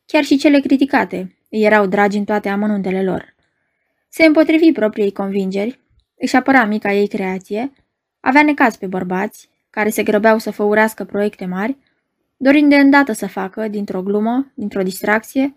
Chiar 0.07 0.25
și 0.25 0.37
cele 0.37 0.61
criticate 0.61 1.37
îi 1.51 1.63
erau 1.63 1.87
dragi 1.87 2.19
în 2.19 2.25
toate 2.25 2.49
amănuntele 2.49 3.03
lor. 3.03 3.35
Se 4.09 4.25
împotrivi 4.25 4.73
propriei 4.73 5.13
convingeri, 5.13 5.81
își 6.19 6.37
apăra 6.37 6.65
mica 6.65 6.93
ei 6.93 7.09
creație, 7.09 7.73
avea 8.21 8.43
necaz 8.43 8.77
pe 8.77 8.87
bărbați, 8.87 9.49
care 9.71 9.89
se 9.89 10.03
grăbeau 10.03 10.39
să 10.39 10.51
făurească 10.51 11.05
proiecte 11.05 11.45
mari, 11.45 11.77
dorind 12.37 12.71
de 12.71 12.77
îndată 12.77 13.13
să 13.13 13.27
facă, 13.27 13.69
dintr-o 13.69 14.03
glumă, 14.03 14.53
dintr-o 14.55 14.83
distracție, 14.83 15.55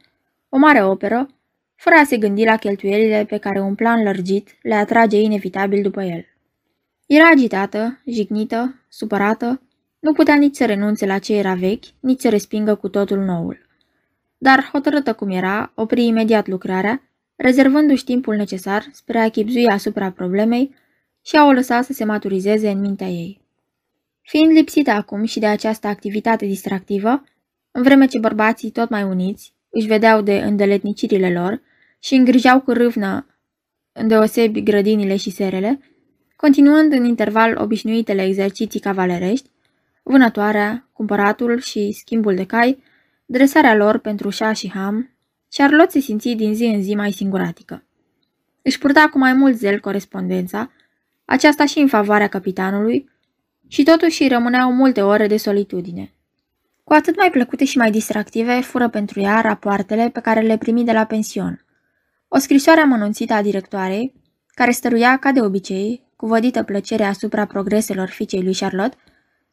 o 0.50 0.58
mare 0.58 0.84
operă, 0.84 1.28
fără 1.76 1.96
a 1.96 2.04
se 2.04 2.18
gândi 2.18 2.44
la 2.44 2.56
cheltuielile 2.56 3.26
pe 3.28 3.38
care 3.38 3.60
un 3.60 3.76
plan 3.76 4.04
lărgit 4.04 4.58
le 4.62 4.74
atrage 4.74 5.22
inevitabil 5.22 5.82
după 5.82 6.04
el. 6.04 6.26
Era 7.06 7.30
agitată, 7.30 8.02
jignită, 8.06 8.86
supărată, 8.90 9.62
nu 10.00 10.14
putea 10.14 10.36
nici 10.36 10.56
să 10.56 10.66
renunțe 10.66 11.06
la 11.06 11.18
ce 11.18 11.36
era 11.36 11.54
vechi, 11.54 11.84
nici 12.00 12.20
să 12.20 12.30
respingă 12.30 12.76
cu 12.76 12.90
totul 12.90 13.18
noul. 13.18 13.68
Dar, 14.38 14.70
hotărâtă 14.72 15.14
cum 15.14 15.30
era, 15.30 15.72
opri 15.76 16.06
imediat 16.06 16.48
lucrarea, 16.48 17.02
rezervându-și 17.36 18.04
timpul 18.04 18.36
necesar 18.36 18.86
spre 18.92 19.20
a 19.20 19.30
chipzui 19.30 19.68
asupra 19.68 20.12
problemei 20.12 20.76
și 21.22 21.36
a 21.36 21.46
o 21.46 21.52
lăsa 21.52 21.82
să 21.82 21.94
se 21.94 22.04
maturizeze 22.04 22.70
în 22.70 22.80
mintea 22.80 23.08
ei. 23.08 23.39
Fiind 24.30 24.52
lipsită 24.52 24.92
acum 24.92 25.24
și 25.24 25.40
de 25.40 25.46
această 25.46 25.88
activitate 25.88 26.46
distractivă, 26.46 27.24
în 27.72 27.84
vreme 27.84 28.06
ce 28.06 28.20
bărbații 28.20 28.72
tot 28.72 28.90
mai 28.90 29.04
uniți 29.04 29.54
își 29.70 29.88
vedeau 29.88 30.22
de 30.22 30.38
îndeletnicirile 30.38 31.32
lor 31.32 31.62
și 32.00 32.16
îngrijau 32.16 32.62
cu 32.62 32.72
râvnă 32.72 33.26
îndeosebi 33.92 34.62
grădinile 34.62 35.16
și 35.16 35.30
serele, 35.30 35.80
continuând 36.36 36.92
în 36.94 37.06
interval 37.06 37.58
obișnuitele 37.58 38.26
exerciții 38.26 38.80
cavalerești, 38.80 39.50
vânătoarea, 40.04 40.90
cumpăratul 40.94 41.60
și 41.60 41.92
schimbul 41.92 42.36
de 42.36 42.46
cai, 42.46 42.84
dresarea 43.26 43.76
lor 43.76 43.98
pentru 43.98 44.30
șa 44.30 44.54
și 44.54 44.72
ham, 44.72 45.10
Charlotte 45.50 45.92
se 45.92 46.00
simți 46.00 46.30
din 46.30 46.56
zi 46.56 46.64
în 46.64 46.82
zi 46.82 46.96
mai 46.96 47.12
singuratică. 47.12 47.84
Își 48.62 48.78
purta 48.78 49.10
cu 49.12 49.18
mai 49.18 49.34
mult 49.34 49.56
zel 49.56 49.80
corespondența, 49.80 50.72
aceasta 51.26 51.66
și 51.66 51.80
în 51.80 51.88
favoarea 51.88 52.28
capitanului, 52.28 53.18
și 53.70 53.84
totuși 53.84 54.22
îi 54.22 54.28
rămâneau 54.28 54.74
multe 54.74 55.02
ore 55.02 55.28
de 55.28 55.38
solitudine. 55.38 56.14
Cu 56.84 56.94
atât 56.94 57.18
mai 57.18 57.30
plăcute 57.32 57.66
și 57.66 57.78
mai 57.78 57.92
distractive 57.92 58.62
fură 58.62 58.90
pentru 58.90 59.20
ea 59.20 59.42
rapoartele 59.42 60.10
pe 60.10 60.20
care 60.20 60.40
le 60.42 60.58
primi 60.58 60.84
de 60.84 60.92
la 60.92 61.06
pension. 61.06 61.66
O 62.28 62.38
scrisoare 62.38 62.80
amănunțită 62.80 63.34
a 63.34 63.42
directoarei, 63.42 64.14
care 64.48 64.72
stăruia, 64.72 65.18
ca 65.18 65.32
de 65.32 65.42
obicei, 65.42 66.04
cu 66.16 66.26
vădită 66.26 66.64
plăcere 66.64 67.04
asupra 67.04 67.46
progreselor 67.46 68.10
fiicei 68.10 68.44
lui 68.44 68.54
Charlotte, 68.54 68.98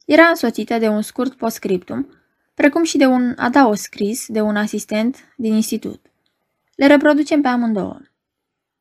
era 0.06 0.26
însoțită 0.26 0.78
de 0.78 0.88
un 0.88 1.02
scurt 1.02 1.34
postscriptum, 1.34 2.08
precum 2.54 2.84
și 2.84 2.96
de 2.96 3.06
un 3.06 3.32
adaos 3.36 3.80
scris 3.80 4.26
de 4.28 4.40
un 4.40 4.56
asistent 4.56 5.16
din 5.36 5.54
institut. 5.54 6.06
Le 6.74 6.86
reproducem 6.86 7.40
pe 7.40 7.48
amândouă. 7.48 8.00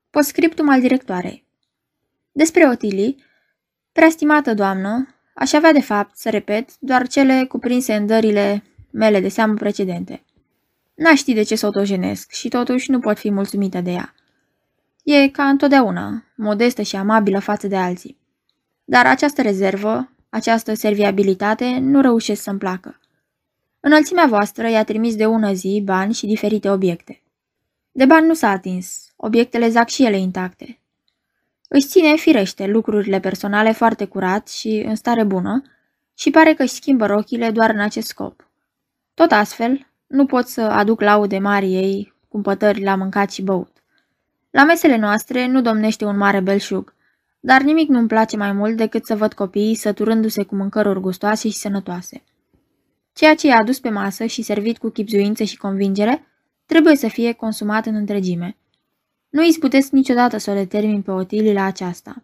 Postscriptum 0.09 0.69
al 0.69 0.81
directoarei. 0.81 1.45
Despre 2.31 2.67
Otilii, 2.67 3.23
preastimată 3.91 4.53
doamnă, 4.53 5.14
aș 5.35 5.53
avea 5.53 5.71
de 5.73 5.81
fapt, 5.81 6.17
să 6.17 6.29
repet, 6.29 6.79
doar 6.79 7.07
cele 7.07 7.45
cuprinse 7.45 7.95
în 7.95 8.05
dările 8.05 8.63
mele 8.91 9.19
de 9.19 9.27
seamă 9.27 9.53
precedente. 9.53 10.23
N-aș 10.95 11.17
ști 11.17 11.33
de 11.33 11.43
ce 11.43 11.55
să 11.55 11.67
o 11.67 11.69
dojenesc 11.69 12.31
și 12.31 12.47
totuși 12.47 12.91
nu 12.91 12.99
pot 12.99 13.17
fi 13.17 13.31
mulțumită 13.31 13.81
de 13.81 13.91
ea. 13.91 14.13
E 15.03 15.29
ca 15.29 15.43
întotdeauna, 15.43 16.23
modestă 16.35 16.81
și 16.81 16.95
amabilă 16.95 17.39
față 17.39 17.67
de 17.67 17.75
alții. 17.75 18.17
Dar 18.83 19.05
această 19.05 19.41
rezervă, 19.41 20.09
această 20.29 20.73
serviabilitate 20.73 21.77
nu 21.79 22.01
reușesc 22.01 22.41
să-mi 22.41 22.59
placă. 22.59 22.99
Înălțimea 23.79 24.25
voastră 24.25 24.69
i-a 24.69 24.83
trimis 24.83 25.15
de 25.15 25.25
ună 25.25 25.53
zi 25.53 25.81
bani 25.85 26.13
și 26.13 26.25
diferite 26.25 26.69
obiecte. 26.69 27.21
De 27.91 28.05
bani 28.05 28.27
nu 28.27 28.33
s-a 28.33 28.49
atins, 28.49 29.13
obiectele 29.15 29.69
zac 29.69 29.89
și 29.89 30.05
ele 30.05 30.17
intacte. 30.17 30.79
Își 31.67 31.85
ține, 31.87 32.15
firește, 32.15 32.65
lucrurile 32.65 33.19
personale 33.19 33.71
foarte 33.71 34.05
curat 34.05 34.47
și 34.47 34.83
în 34.87 34.95
stare 34.95 35.23
bună 35.23 35.61
și 36.13 36.29
pare 36.29 36.53
că 36.53 36.63
își 36.63 36.73
schimbă 36.73 37.05
rochile 37.05 37.51
doar 37.51 37.69
în 37.69 37.79
acest 37.79 38.07
scop. 38.07 38.49
Tot 39.13 39.31
astfel, 39.31 39.87
nu 40.07 40.25
pot 40.25 40.47
să 40.47 40.61
aduc 40.61 41.01
laude 41.01 41.37
mari 41.37 41.73
ei, 41.73 42.13
cumpătări 42.27 42.83
la 42.83 42.95
mâncat 42.95 43.31
și 43.31 43.41
băut. 43.41 43.83
La 44.49 44.63
mesele 44.63 44.97
noastre 44.97 45.47
nu 45.47 45.61
domnește 45.61 46.05
un 46.05 46.17
mare 46.17 46.39
belșug, 46.39 46.93
dar 47.39 47.61
nimic 47.61 47.89
nu-mi 47.89 48.07
place 48.07 48.37
mai 48.37 48.51
mult 48.51 48.77
decât 48.77 49.05
să 49.05 49.15
văd 49.15 49.33
copiii 49.33 49.75
săturându-se 49.75 50.43
cu 50.43 50.55
mâncăruri 50.55 50.99
gustoase 50.99 51.49
și 51.49 51.57
sănătoase. 51.57 52.23
Ceea 53.13 53.35
ce 53.35 53.47
e 53.47 53.53
adus 53.53 53.79
pe 53.79 53.89
masă 53.89 54.25
și 54.25 54.41
servit 54.41 54.77
cu 54.77 54.89
chipzuință 54.89 55.43
și 55.43 55.57
convingere 55.57 56.25
trebuie 56.65 56.95
să 56.95 57.07
fie 57.07 57.31
consumat 57.31 57.85
în 57.85 57.95
întregime. 57.95 58.57
Nu 59.35 59.43
izbutesc 59.43 59.91
niciodată 59.91 60.37
să 60.37 60.51
o 60.51 60.53
determin 60.53 61.01
pe 61.01 61.11
Otilii 61.11 61.53
la 61.53 61.63
aceasta. 61.63 62.23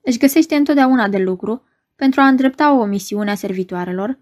Își 0.00 0.18
găsește 0.18 0.54
întotdeauna 0.54 1.08
de 1.08 1.18
lucru 1.18 1.62
pentru 1.96 2.20
a 2.20 2.26
îndrepta 2.26 2.78
o 2.78 2.84
misiune 2.84 3.30
a 3.30 3.34
servitoarelor, 3.34 4.18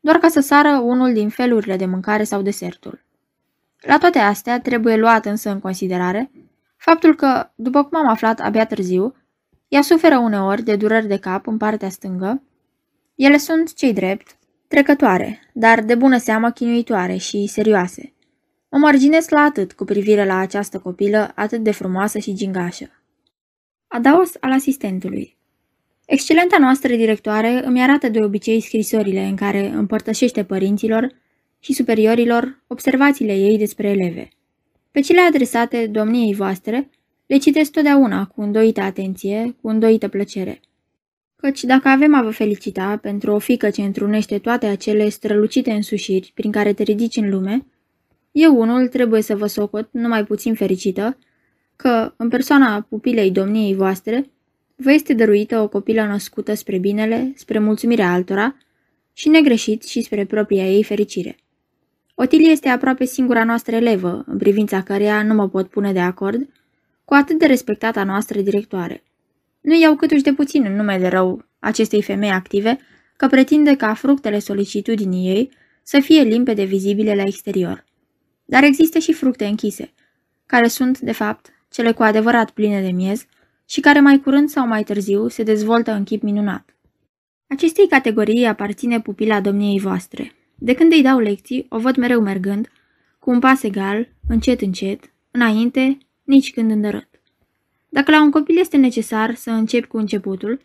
doar 0.00 0.16
ca 0.16 0.28
să 0.28 0.40
sară 0.40 0.78
unul 0.78 1.12
din 1.12 1.28
felurile 1.28 1.76
de 1.76 1.86
mâncare 1.86 2.24
sau 2.24 2.42
desertul. 2.42 3.04
La 3.80 3.98
toate 3.98 4.18
astea 4.18 4.60
trebuie 4.60 4.96
luat 4.96 5.26
însă 5.26 5.50
în 5.50 5.60
considerare 5.60 6.30
faptul 6.76 7.14
că, 7.14 7.50
după 7.54 7.84
cum 7.84 7.98
am 7.98 8.08
aflat 8.08 8.40
abia 8.40 8.66
târziu, 8.66 9.14
ea 9.68 9.82
suferă 9.82 10.18
uneori 10.18 10.62
de 10.62 10.76
dureri 10.76 11.06
de 11.06 11.18
cap 11.18 11.46
în 11.46 11.56
partea 11.56 11.88
stângă. 11.88 12.42
Ele 13.14 13.36
sunt, 13.36 13.74
cei 13.74 13.92
drept, 13.92 14.36
trecătoare, 14.68 15.50
dar 15.52 15.82
de 15.82 15.94
bună 15.94 16.18
seamă 16.18 16.50
chinuitoare 16.50 17.16
și 17.16 17.46
serioase. 17.46 18.12
O 18.72 18.78
marginesc 18.78 19.30
la 19.30 19.40
atât 19.40 19.72
cu 19.72 19.84
privire 19.84 20.24
la 20.24 20.36
această 20.36 20.78
copilă 20.78 21.32
atât 21.34 21.62
de 21.62 21.70
frumoasă 21.70 22.18
și 22.18 22.34
gingașă. 22.34 22.90
Adaos 23.86 24.32
al 24.40 24.52
asistentului 24.52 25.36
Excelenta 26.06 26.58
noastră 26.58 26.96
directoare 26.96 27.62
îmi 27.64 27.82
arată 27.82 28.08
de 28.08 28.22
obicei 28.22 28.60
scrisorile 28.60 29.24
în 29.24 29.36
care 29.36 29.68
împărtășește 29.68 30.44
părinților 30.44 31.12
și 31.58 31.72
superiorilor 31.72 32.62
observațiile 32.66 33.34
ei 33.34 33.58
despre 33.58 33.88
eleve. 33.88 34.28
Pe 34.90 35.00
cele 35.00 35.20
adresate 35.20 35.86
domniei 35.86 36.34
voastre 36.34 36.90
le 37.26 37.36
citesc 37.36 37.70
totdeauna 37.70 38.26
cu 38.26 38.40
îndoită 38.42 38.80
atenție, 38.80 39.56
cu 39.60 39.68
îndoită 39.68 40.08
plăcere. 40.08 40.60
Căci 41.36 41.62
dacă 41.62 41.88
avem 41.88 42.14
a 42.14 42.22
vă 42.22 42.30
felicita 42.30 42.98
pentru 43.02 43.32
o 43.32 43.38
fică 43.38 43.70
ce 43.70 43.82
întrunește 43.82 44.38
toate 44.38 44.66
acele 44.66 45.08
strălucite 45.08 45.70
însușiri 45.70 46.32
prin 46.34 46.50
care 46.50 46.72
te 46.72 46.82
ridici 46.82 47.16
în 47.16 47.30
lume, 47.30 47.66
eu 48.32 48.60
unul 48.60 48.88
trebuie 48.88 49.22
să 49.22 49.36
vă 49.36 49.46
socot 49.46 49.88
numai 49.92 50.24
puțin 50.24 50.54
fericită 50.54 51.18
că, 51.76 52.14
în 52.16 52.28
persoana 52.28 52.86
pupilei 52.88 53.30
domniei 53.30 53.74
voastre, 53.74 54.30
vă 54.76 54.92
este 54.92 55.14
dăruită 55.14 55.60
o 55.60 55.68
copilă 55.68 56.06
născută 56.06 56.54
spre 56.54 56.78
binele, 56.78 57.32
spre 57.36 57.58
mulțumirea 57.58 58.12
altora, 58.12 58.56
și 59.12 59.28
negreșit 59.28 59.82
și 59.82 60.00
spre 60.00 60.24
propria 60.24 60.66
ei 60.66 60.82
fericire. 60.82 61.36
Otilie 62.14 62.50
este 62.50 62.68
aproape 62.68 63.04
singura 63.04 63.44
noastră 63.44 63.76
elevă, 63.76 64.24
în 64.26 64.38
privința 64.38 64.82
căreia 64.82 65.22
nu 65.22 65.34
mă 65.34 65.48
pot 65.48 65.68
pune 65.68 65.92
de 65.92 66.00
acord, 66.00 66.48
cu 67.04 67.14
atât 67.14 67.38
de 67.38 67.46
respectata 67.46 68.04
noastră 68.04 68.40
directoare. 68.40 69.02
Nu 69.60 69.80
iau 69.80 69.94
câtuși 69.94 70.22
de 70.22 70.32
puțin 70.32 70.64
în 70.64 70.76
nume 70.76 70.98
de 70.98 71.08
rău 71.08 71.44
acestei 71.58 72.02
femei 72.02 72.30
active, 72.30 72.78
că 73.16 73.26
pretinde 73.26 73.76
ca 73.76 73.94
fructele 73.94 74.38
solicitudinii 74.38 75.28
ei 75.28 75.50
să 75.82 76.00
fie 76.00 76.22
limpede 76.22 76.64
vizibile 76.64 77.14
la 77.14 77.22
exterior. 77.22 77.84
Dar 78.50 78.62
există 78.62 78.98
și 78.98 79.12
fructe 79.12 79.46
închise, 79.46 79.92
care 80.46 80.68
sunt, 80.68 80.98
de 80.98 81.12
fapt, 81.12 81.50
cele 81.70 81.92
cu 81.92 82.02
adevărat 82.02 82.50
pline 82.50 82.80
de 82.80 82.90
miez 82.90 83.26
și 83.68 83.80
care 83.80 84.00
mai 84.00 84.20
curând 84.20 84.48
sau 84.48 84.66
mai 84.66 84.82
târziu 84.82 85.28
se 85.28 85.42
dezvoltă 85.42 85.92
în 85.92 86.04
chip 86.04 86.22
minunat. 86.22 86.76
Acestei 87.46 87.88
categorii 87.88 88.46
aparține 88.46 89.00
pupila 89.00 89.40
domniei 89.40 89.78
voastre. 89.78 90.32
De 90.54 90.74
când 90.74 90.92
îi 90.92 91.02
dau 91.02 91.18
lecții, 91.18 91.66
o 91.68 91.78
văd 91.78 91.96
mereu 91.96 92.20
mergând, 92.20 92.68
cu 93.18 93.30
un 93.30 93.38
pas 93.38 93.62
egal, 93.62 94.08
încet 94.28 94.60
încet, 94.60 95.12
înainte, 95.30 95.98
nici 96.24 96.52
când 96.52 96.70
îndărât. 96.70 97.08
Dacă 97.88 98.10
la 98.10 98.22
un 98.22 98.30
copil 98.30 98.58
este 98.58 98.76
necesar 98.76 99.34
să 99.34 99.50
încep 99.50 99.84
cu 99.84 99.96
începutul, 99.96 100.60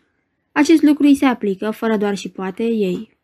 acest 0.52 0.82
lucru 0.82 1.06
îi 1.06 1.14
se 1.14 1.24
aplică, 1.24 1.70
fără 1.70 1.96
doar 1.96 2.16
și 2.16 2.28
poate, 2.28 2.62
ei. 2.62 3.15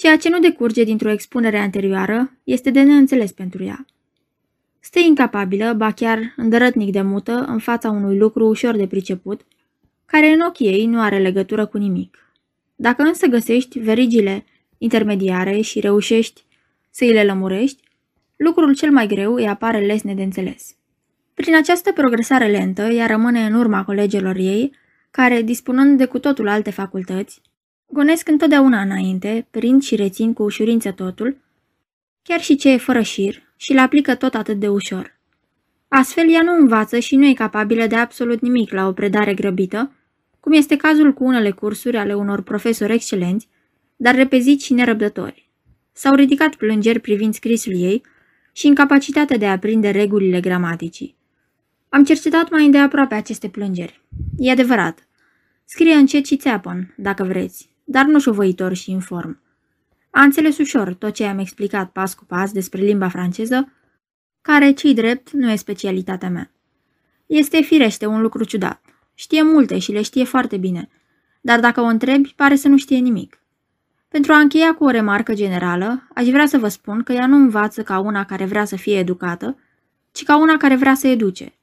Ceea 0.00 0.16
ce 0.16 0.28
nu 0.28 0.38
decurge 0.38 0.84
dintr-o 0.84 1.10
expunere 1.10 1.58
anterioară 1.58 2.32
este 2.44 2.70
de 2.70 2.82
neînțeles 2.82 3.32
pentru 3.32 3.64
ea. 3.64 3.86
Stă 4.80 4.98
incapabilă, 4.98 5.72
ba 5.72 5.90
chiar 5.92 6.34
îndărătnic 6.36 6.92
de 6.92 7.02
mută, 7.02 7.44
în 7.48 7.58
fața 7.58 7.90
unui 7.90 8.18
lucru 8.18 8.46
ușor 8.46 8.76
de 8.76 8.86
priceput, 8.86 9.40
care 10.06 10.26
în 10.26 10.40
ochii 10.40 10.66
ei 10.66 10.86
nu 10.86 11.00
are 11.00 11.18
legătură 11.18 11.66
cu 11.66 11.78
nimic. 11.78 12.32
Dacă 12.76 13.02
însă 13.02 13.26
găsești 13.26 13.78
verigile 13.78 14.44
intermediare 14.78 15.60
și 15.60 15.80
reușești 15.80 16.44
să 16.90 17.04
îi 17.04 17.12
le 17.12 17.24
lămurești, 17.24 17.82
lucrul 18.36 18.74
cel 18.74 18.90
mai 18.90 19.06
greu 19.06 19.34
îi 19.34 19.48
apare 19.48 19.78
lesne 19.78 20.14
de 20.14 20.22
înțeles. 20.22 20.76
Prin 21.34 21.56
această 21.56 21.92
progresare 21.92 22.46
lentă, 22.46 22.82
ea 22.82 23.06
rămâne 23.06 23.46
în 23.46 23.54
urma 23.54 23.84
colegilor 23.84 24.36
ei, 24.36 24.72
care, 25.10 25.42
dispunând 25.42 25.98
de 25.98 26.04
cu 26.04 26.18
totul 26.18 26.48
alte 26.48 26.70
facultăți, 26.70 27.40
gonesc 27.92 28.28
întotdeauna 28.28 28.80
înainte, 28.80 29.46
prind 29.50 29.82
și 29.82 29.96
rețin 29.96 30.32
cu 30.32 30.42
ușurință 30.42 30.90
totul, 30.90 31.36
chiar 32.22 32.40
și 32.40 32.56
ce 32.56 32.70
e 32.70 32.76
fără 32.76 33.02
șir, 33.02 33.42
și 33.56 33.72
le 33.72 33.80
aplică 33.80 34.14
tot 34.14 34.34
atât 34.34 34.58
de 34.58 34.68
ușor. 34.68 35.18
Astfel, 35.88 36.32
ea 36.32 36.42
nu 36.42 36.54
învață 36.54 36.98
și 36.98 37.16
nu 37.16 37.26
e 37.26 37.32
capabilă 37.32 37.86
de 37.86 37.96
absolut 37.96 38.40
nimic 38.40 38.72
la 38.72 38.86
o 38.86 38.92
predare 38.92 39.34
grăbită, 39.34 39.92
cum 40.40 40.52
este 40.52 40.76
cazul 40.76 41.12
cu 41.12 41.24
unele 41.24 41.50
cursuri 41.50 41.96
ale 41.96 42.14
unor 42.14 42.42
profesori 42.42 42.92
excelenți, 42.92 43.48
dar 43.96 44.14
repeziți 44.14 44.64
și 44.64 44.72
nerăbdători. 44.72 45.48
S-au 45.92 46.14
ridicat 46.14 46.54
plângeri 46.54 47.00
privind 47.00 47.34
scrisul 47.34 47.72
ei 47.72 48.02
și 48.52 48.66
incapacitatea 48.66 49.36
de 49.36 49.46
a 49.46 49.50
aprinde 49.50 49.90
regulile 49.90 50.40
gramaticii. 50.40 51.16
Am 51.88 52.04
cercetat 52.04 52.50
mai 52.50 52.64
îndeaproape 52.64 53.14
aceste 53.14 53.48
plângeri. 53.48 54.02
E 54.36 54.50
adevărat. 54.50 55.06
Scrie 55.64 55.94
încet 55.94 56.26
și 56.26 56.36
țeapăn, 56.36 56.94
dacă 56.96 57.24
vreți, 57.24 57.67
dar 57.90 58.04
nu 58.04 58.20
șovăitor 58.20 58.74
și 58.74 58.90
inform. 58.90 59.40
A 60.10 60.22
înțeles 60.22 60.58
ușor 60.58 60.94
tot 60.94 61.14
ce 61.14 61.24
am 61.24 61.38
explicat 61.38 61.90
pas 61.90 62.14
cu 62.14 62.24
pas 62.24 62.52
despre 62.52 62.80
limba 62.80 63.08
franceză, 63.08 63.72
care, 64.40 64.72
cei 64.72 64.94
drept, 64.94 65.30
nu 65.30 65.50
e 65.50 65.56
specialitatea 65.56 66.30
mea. 66.30 66.50
Este 67.26 67.60
firește 67.60 68.06
un 68.06 68.20
lucru 68.20 68.44
ciudat. 68.44 68.84
Știe 69.14 69.42
multe 69.42 69.78
și 69.78 69.92
le 69.92 70.02
știe 70.02 70.24
foarte 70.24 70.56
bine, 70.56 70.88
dar 71.40 71.60
dacă 71.60 71.80
o 71.80 71.84
întrebi, 71.84 72.32
pare 72.36 72.56
să 72.56 72.68
nu 72.68 72.78
știe 72.78 72.98
nimic. 72.98 73.42
Pentru 74.08 74.32
a 74.32 74.38
încheia 74.38 74.74
cu 74.74 74.84
o 74.84 74.90
remarcă 74.90 75.34
generală, 75.34 76.08
aș 76.14 76.26
vrea 76.26 76.46
să 76.46 76.58
vă 76.58 76.68
spun 76.68 77.02
că 77.02 77.12
ea 77.12 77.26
nu 77.26 77.36
învață 77.36 77.82
ca 77.82 77.98
una 77.98 78.24
care 78.24 78.44
vrea 78.44 78.64
să 78.64 78.76
fie 78.76 78.98
educată, 78.98 79.58
ci 80.12 80.22
ca 80.22 80.38
una 80.38 80.56
care 80.56 80.76
vrea 80.76 80.94
să 80.94 81.06
educe. 81.06 81.54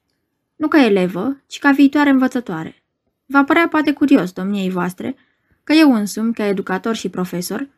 Nu 0.56 0.68
ca 0.68 0.84
elevă, 0.84 1.36
ci 1.46 1.58
ca 1.58 1.70
viitoare 1.70 2.10
învățătoare. 2.10 2.82
Va 3.26 3.44
părea 3.44 3.68
poate 3.68 3.92
curios, 3.92 4.32
domniei 4.32 4.70
voastre, 4.70 5.16
că 5.66 5.72
eu 5.72 5.94
însumi, 5.94 6.34
ca 6.34 6.46
educator 6.46 6.94
și 6.94 7.08
profesor, 7.08 7.68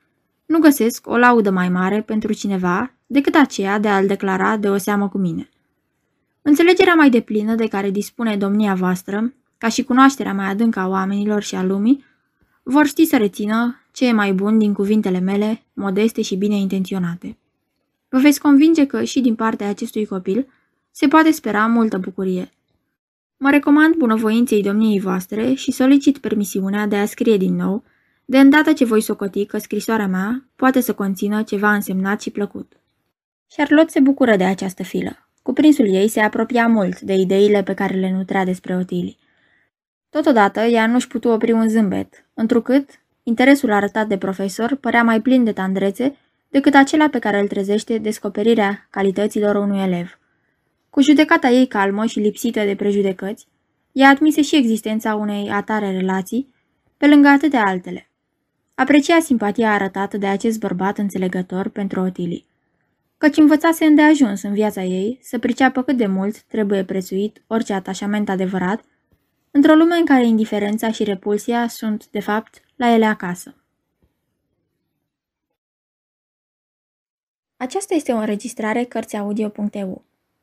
nu 0.46 0.58
găsesc 0.58 1.06
o 1.06 1.16
laudă 1.16 1.50
mai 1.50 1.68
mare 1.68 2.02
pentru 2.02 2.32
cineva 2.32 2.92
decât 3.06 3.34
aceea 3.34 3.78
de 3.78 3.88
a-l 3.88 4.06
declara 4.06 4.56
de 4.56 4.68
o 4.68 4.76
seamă 4.76 5.08
cu 5.08 5.18
mine. 5.18 5.48
Înțelegerea 6.42 6.94
mai 6.94 7.10
deplină 7.10 7.54
de 7.54 7.66
care 7.66 7.90
dispune 7.90 8.36
domnia 8.36 8.74
voastră, 8.74 9.32
ca 9.58 9.68
și 9.68 9.84
cunoașterea 9.84 10.34
mai 10.34 10.46
adâncă 10.46 10.80
a 10.80 10.88
oamenilor 10.88 11.42
și 11.42 11.54
a 11.54 11.62
lumii, 11.62 12.04
vor 12.62 12.86
ști 12.86 13.04
să 13.04 13.16
rețină 13.16 13.80
ce 13.92 14.06
e 14.06 14.12
mai 14.12 14.32
bun 14.32 14.58
din 14.58 14.72
cuvintele 14.72 15.18
mele, 15.18 15.62
modeste 15.72 16.22
și 16.22 16.36
bine 16.36 16.56
intenționate. 16.56 17.36
Vă 18.08 18.18
veți 18.18 18.40
convinge 18.40 18.86
că 18.86 19.04
și 19.04 19.20
din 19.20 19.34
partea 19.34 19.68
acestui 19.68 20.06
copil 20.06 20.46
se 20.90 21.08
poate 21.08 21.30
spera 21.30 21.66
multă 21.66 21.98
bucurie. 21.98 22.52
Mă 23.40 23.50
recomand 23.50 23.94
bunăvoinței 23.94 24.62
domniei 24.62 25.00
voastre 25.00 25.54
și 25.54 25.70
solicit 25.70 26.18
permisiunea 26.18 26.86
de 26.86 26.96
a 26.96 27.06
scrie 27.06 27.36
din 27.36 27.54
nou, 27.54 27.82
de 28.24 28.38
îndată 28.38 28.72
ce 28.72 28.84
voi 28.84 29.00
socoti 29.00 29.46
că 29.46 29.58
scrisoarea 29.58 30.06
mea 30.06 30.44
poate 30.56 30.80
să 30.80 30.94
conțină 30.94 31.42
ceva 31.42 31.72
însemnat 31.72 32.20
și 32.20 32.30
plăcut. 32.30 32.72
Charlotte 33.56 33.90
se 33.90 34.00
bucură 34.00 34.36
de 34.36 34.44
această 34.44 34.82
filă. 34.82 35.28
Cuprinsul 35.42 35.94
ei 35.94 36.08
se 36.08 36.20
apropia 36.20 36.66
mult 36.66 37.00
de 37.00 37.14
ideile 37.14 37.62
pe 37.62 37.74
care 37.74 37.94
le 37.94 38.10
nutrea 38.10 38.44
despre 38.44 38.76
Otili. 38.76 39.18
Totodată, 40.10 40.60
ea 40.60 40.86
nu-și 40.86 41.06
putu 41.06 41.28
opri 41.28 41.52
un 41.52 41.68
zâmbet, 41.68 42.26
întrucât 42.34 42.90
interesul 43.22 43.72
arătat 43.72 44.08
de 44.08 44.18
profesor 44.18 44.74
părea 44.74 45.02
mai 45.02 45.20
plin 45.20 45.44
de 45.44 45.52
tandrețe 45.52 46.16
decât 46.48 46.74
acela 46.74 47.08
pe 47.08 47.18
care 47.18 47.40
îl 47.40 47.48
trezește 47.48 47.98
descoperirea 47.98 48.86
calităților 48.90 49.54
unui 49.54 49.80
elev. 49.80 50.18
Cu 50.90 51.00
judecata 51.00 51.48
ei 51.48 51.66
calmă 51.66 52.06
și 52.06 52.18
lipsită 52.18 52.64
de 52.64 52.76
prejudecăți, 52.76 53.46
ea 53.92 54.08
admise 54.08 54.42
și 54.42 54.56
existența 54.56 55.14
unei 55.14 55.50
atare 55.50 55.90
relații, 55.90 56.54
pe 56.96 57.06
lângă 57.06 57.28
atâtea 57.28 57.64
altele. 57.66 58.10
Aprecia 58.74 59.20
simpatia 59.20 59.72
arătată 59.72 60.16
de 60.16 60.26
acest 60.26 60.58
bărbat 60.58 60.98
înțelegător 60.98 61.68
pentru 61.68 62.00
Otili, 62.00 62.46
căci 63.18 63.36
învățase 63.36 63.84
îndeajuns 63.84 64.42
în 64.42 64.52
viața 64.52 64.82
ei 64.82 65.18
să 65.22 65.38
priceapă 65.38 65.82
cât 65.82 65.96
de 65.96 66.06
mult 66.06 66.42
trebuie 66.42 66.84
prețuit 66.84 67.42
orice 67.46 67.72
atașament 67.72 68.28
adevărat, 68.28 68.84
într-o 69.50 69.74
lume 69.74 69.96
în 69.96 70.04
care 70.04 70.26
indiferența 70.26 70.90
și 70.90 71.04
repulsia 71.04 71.68
sunt, 71.68 72.08
de 72.10 72.20
fapt, 72.20 72.62
la 72.76 72.92
ele 72.92 73.04
acasă. 73.04 73.54
Aceasta 77.56 77.94
este 77.94 78.12
o 78.12 78.16
înregistrare 78.16 78.84
Cărțiaudio.eu. 78.84 80.04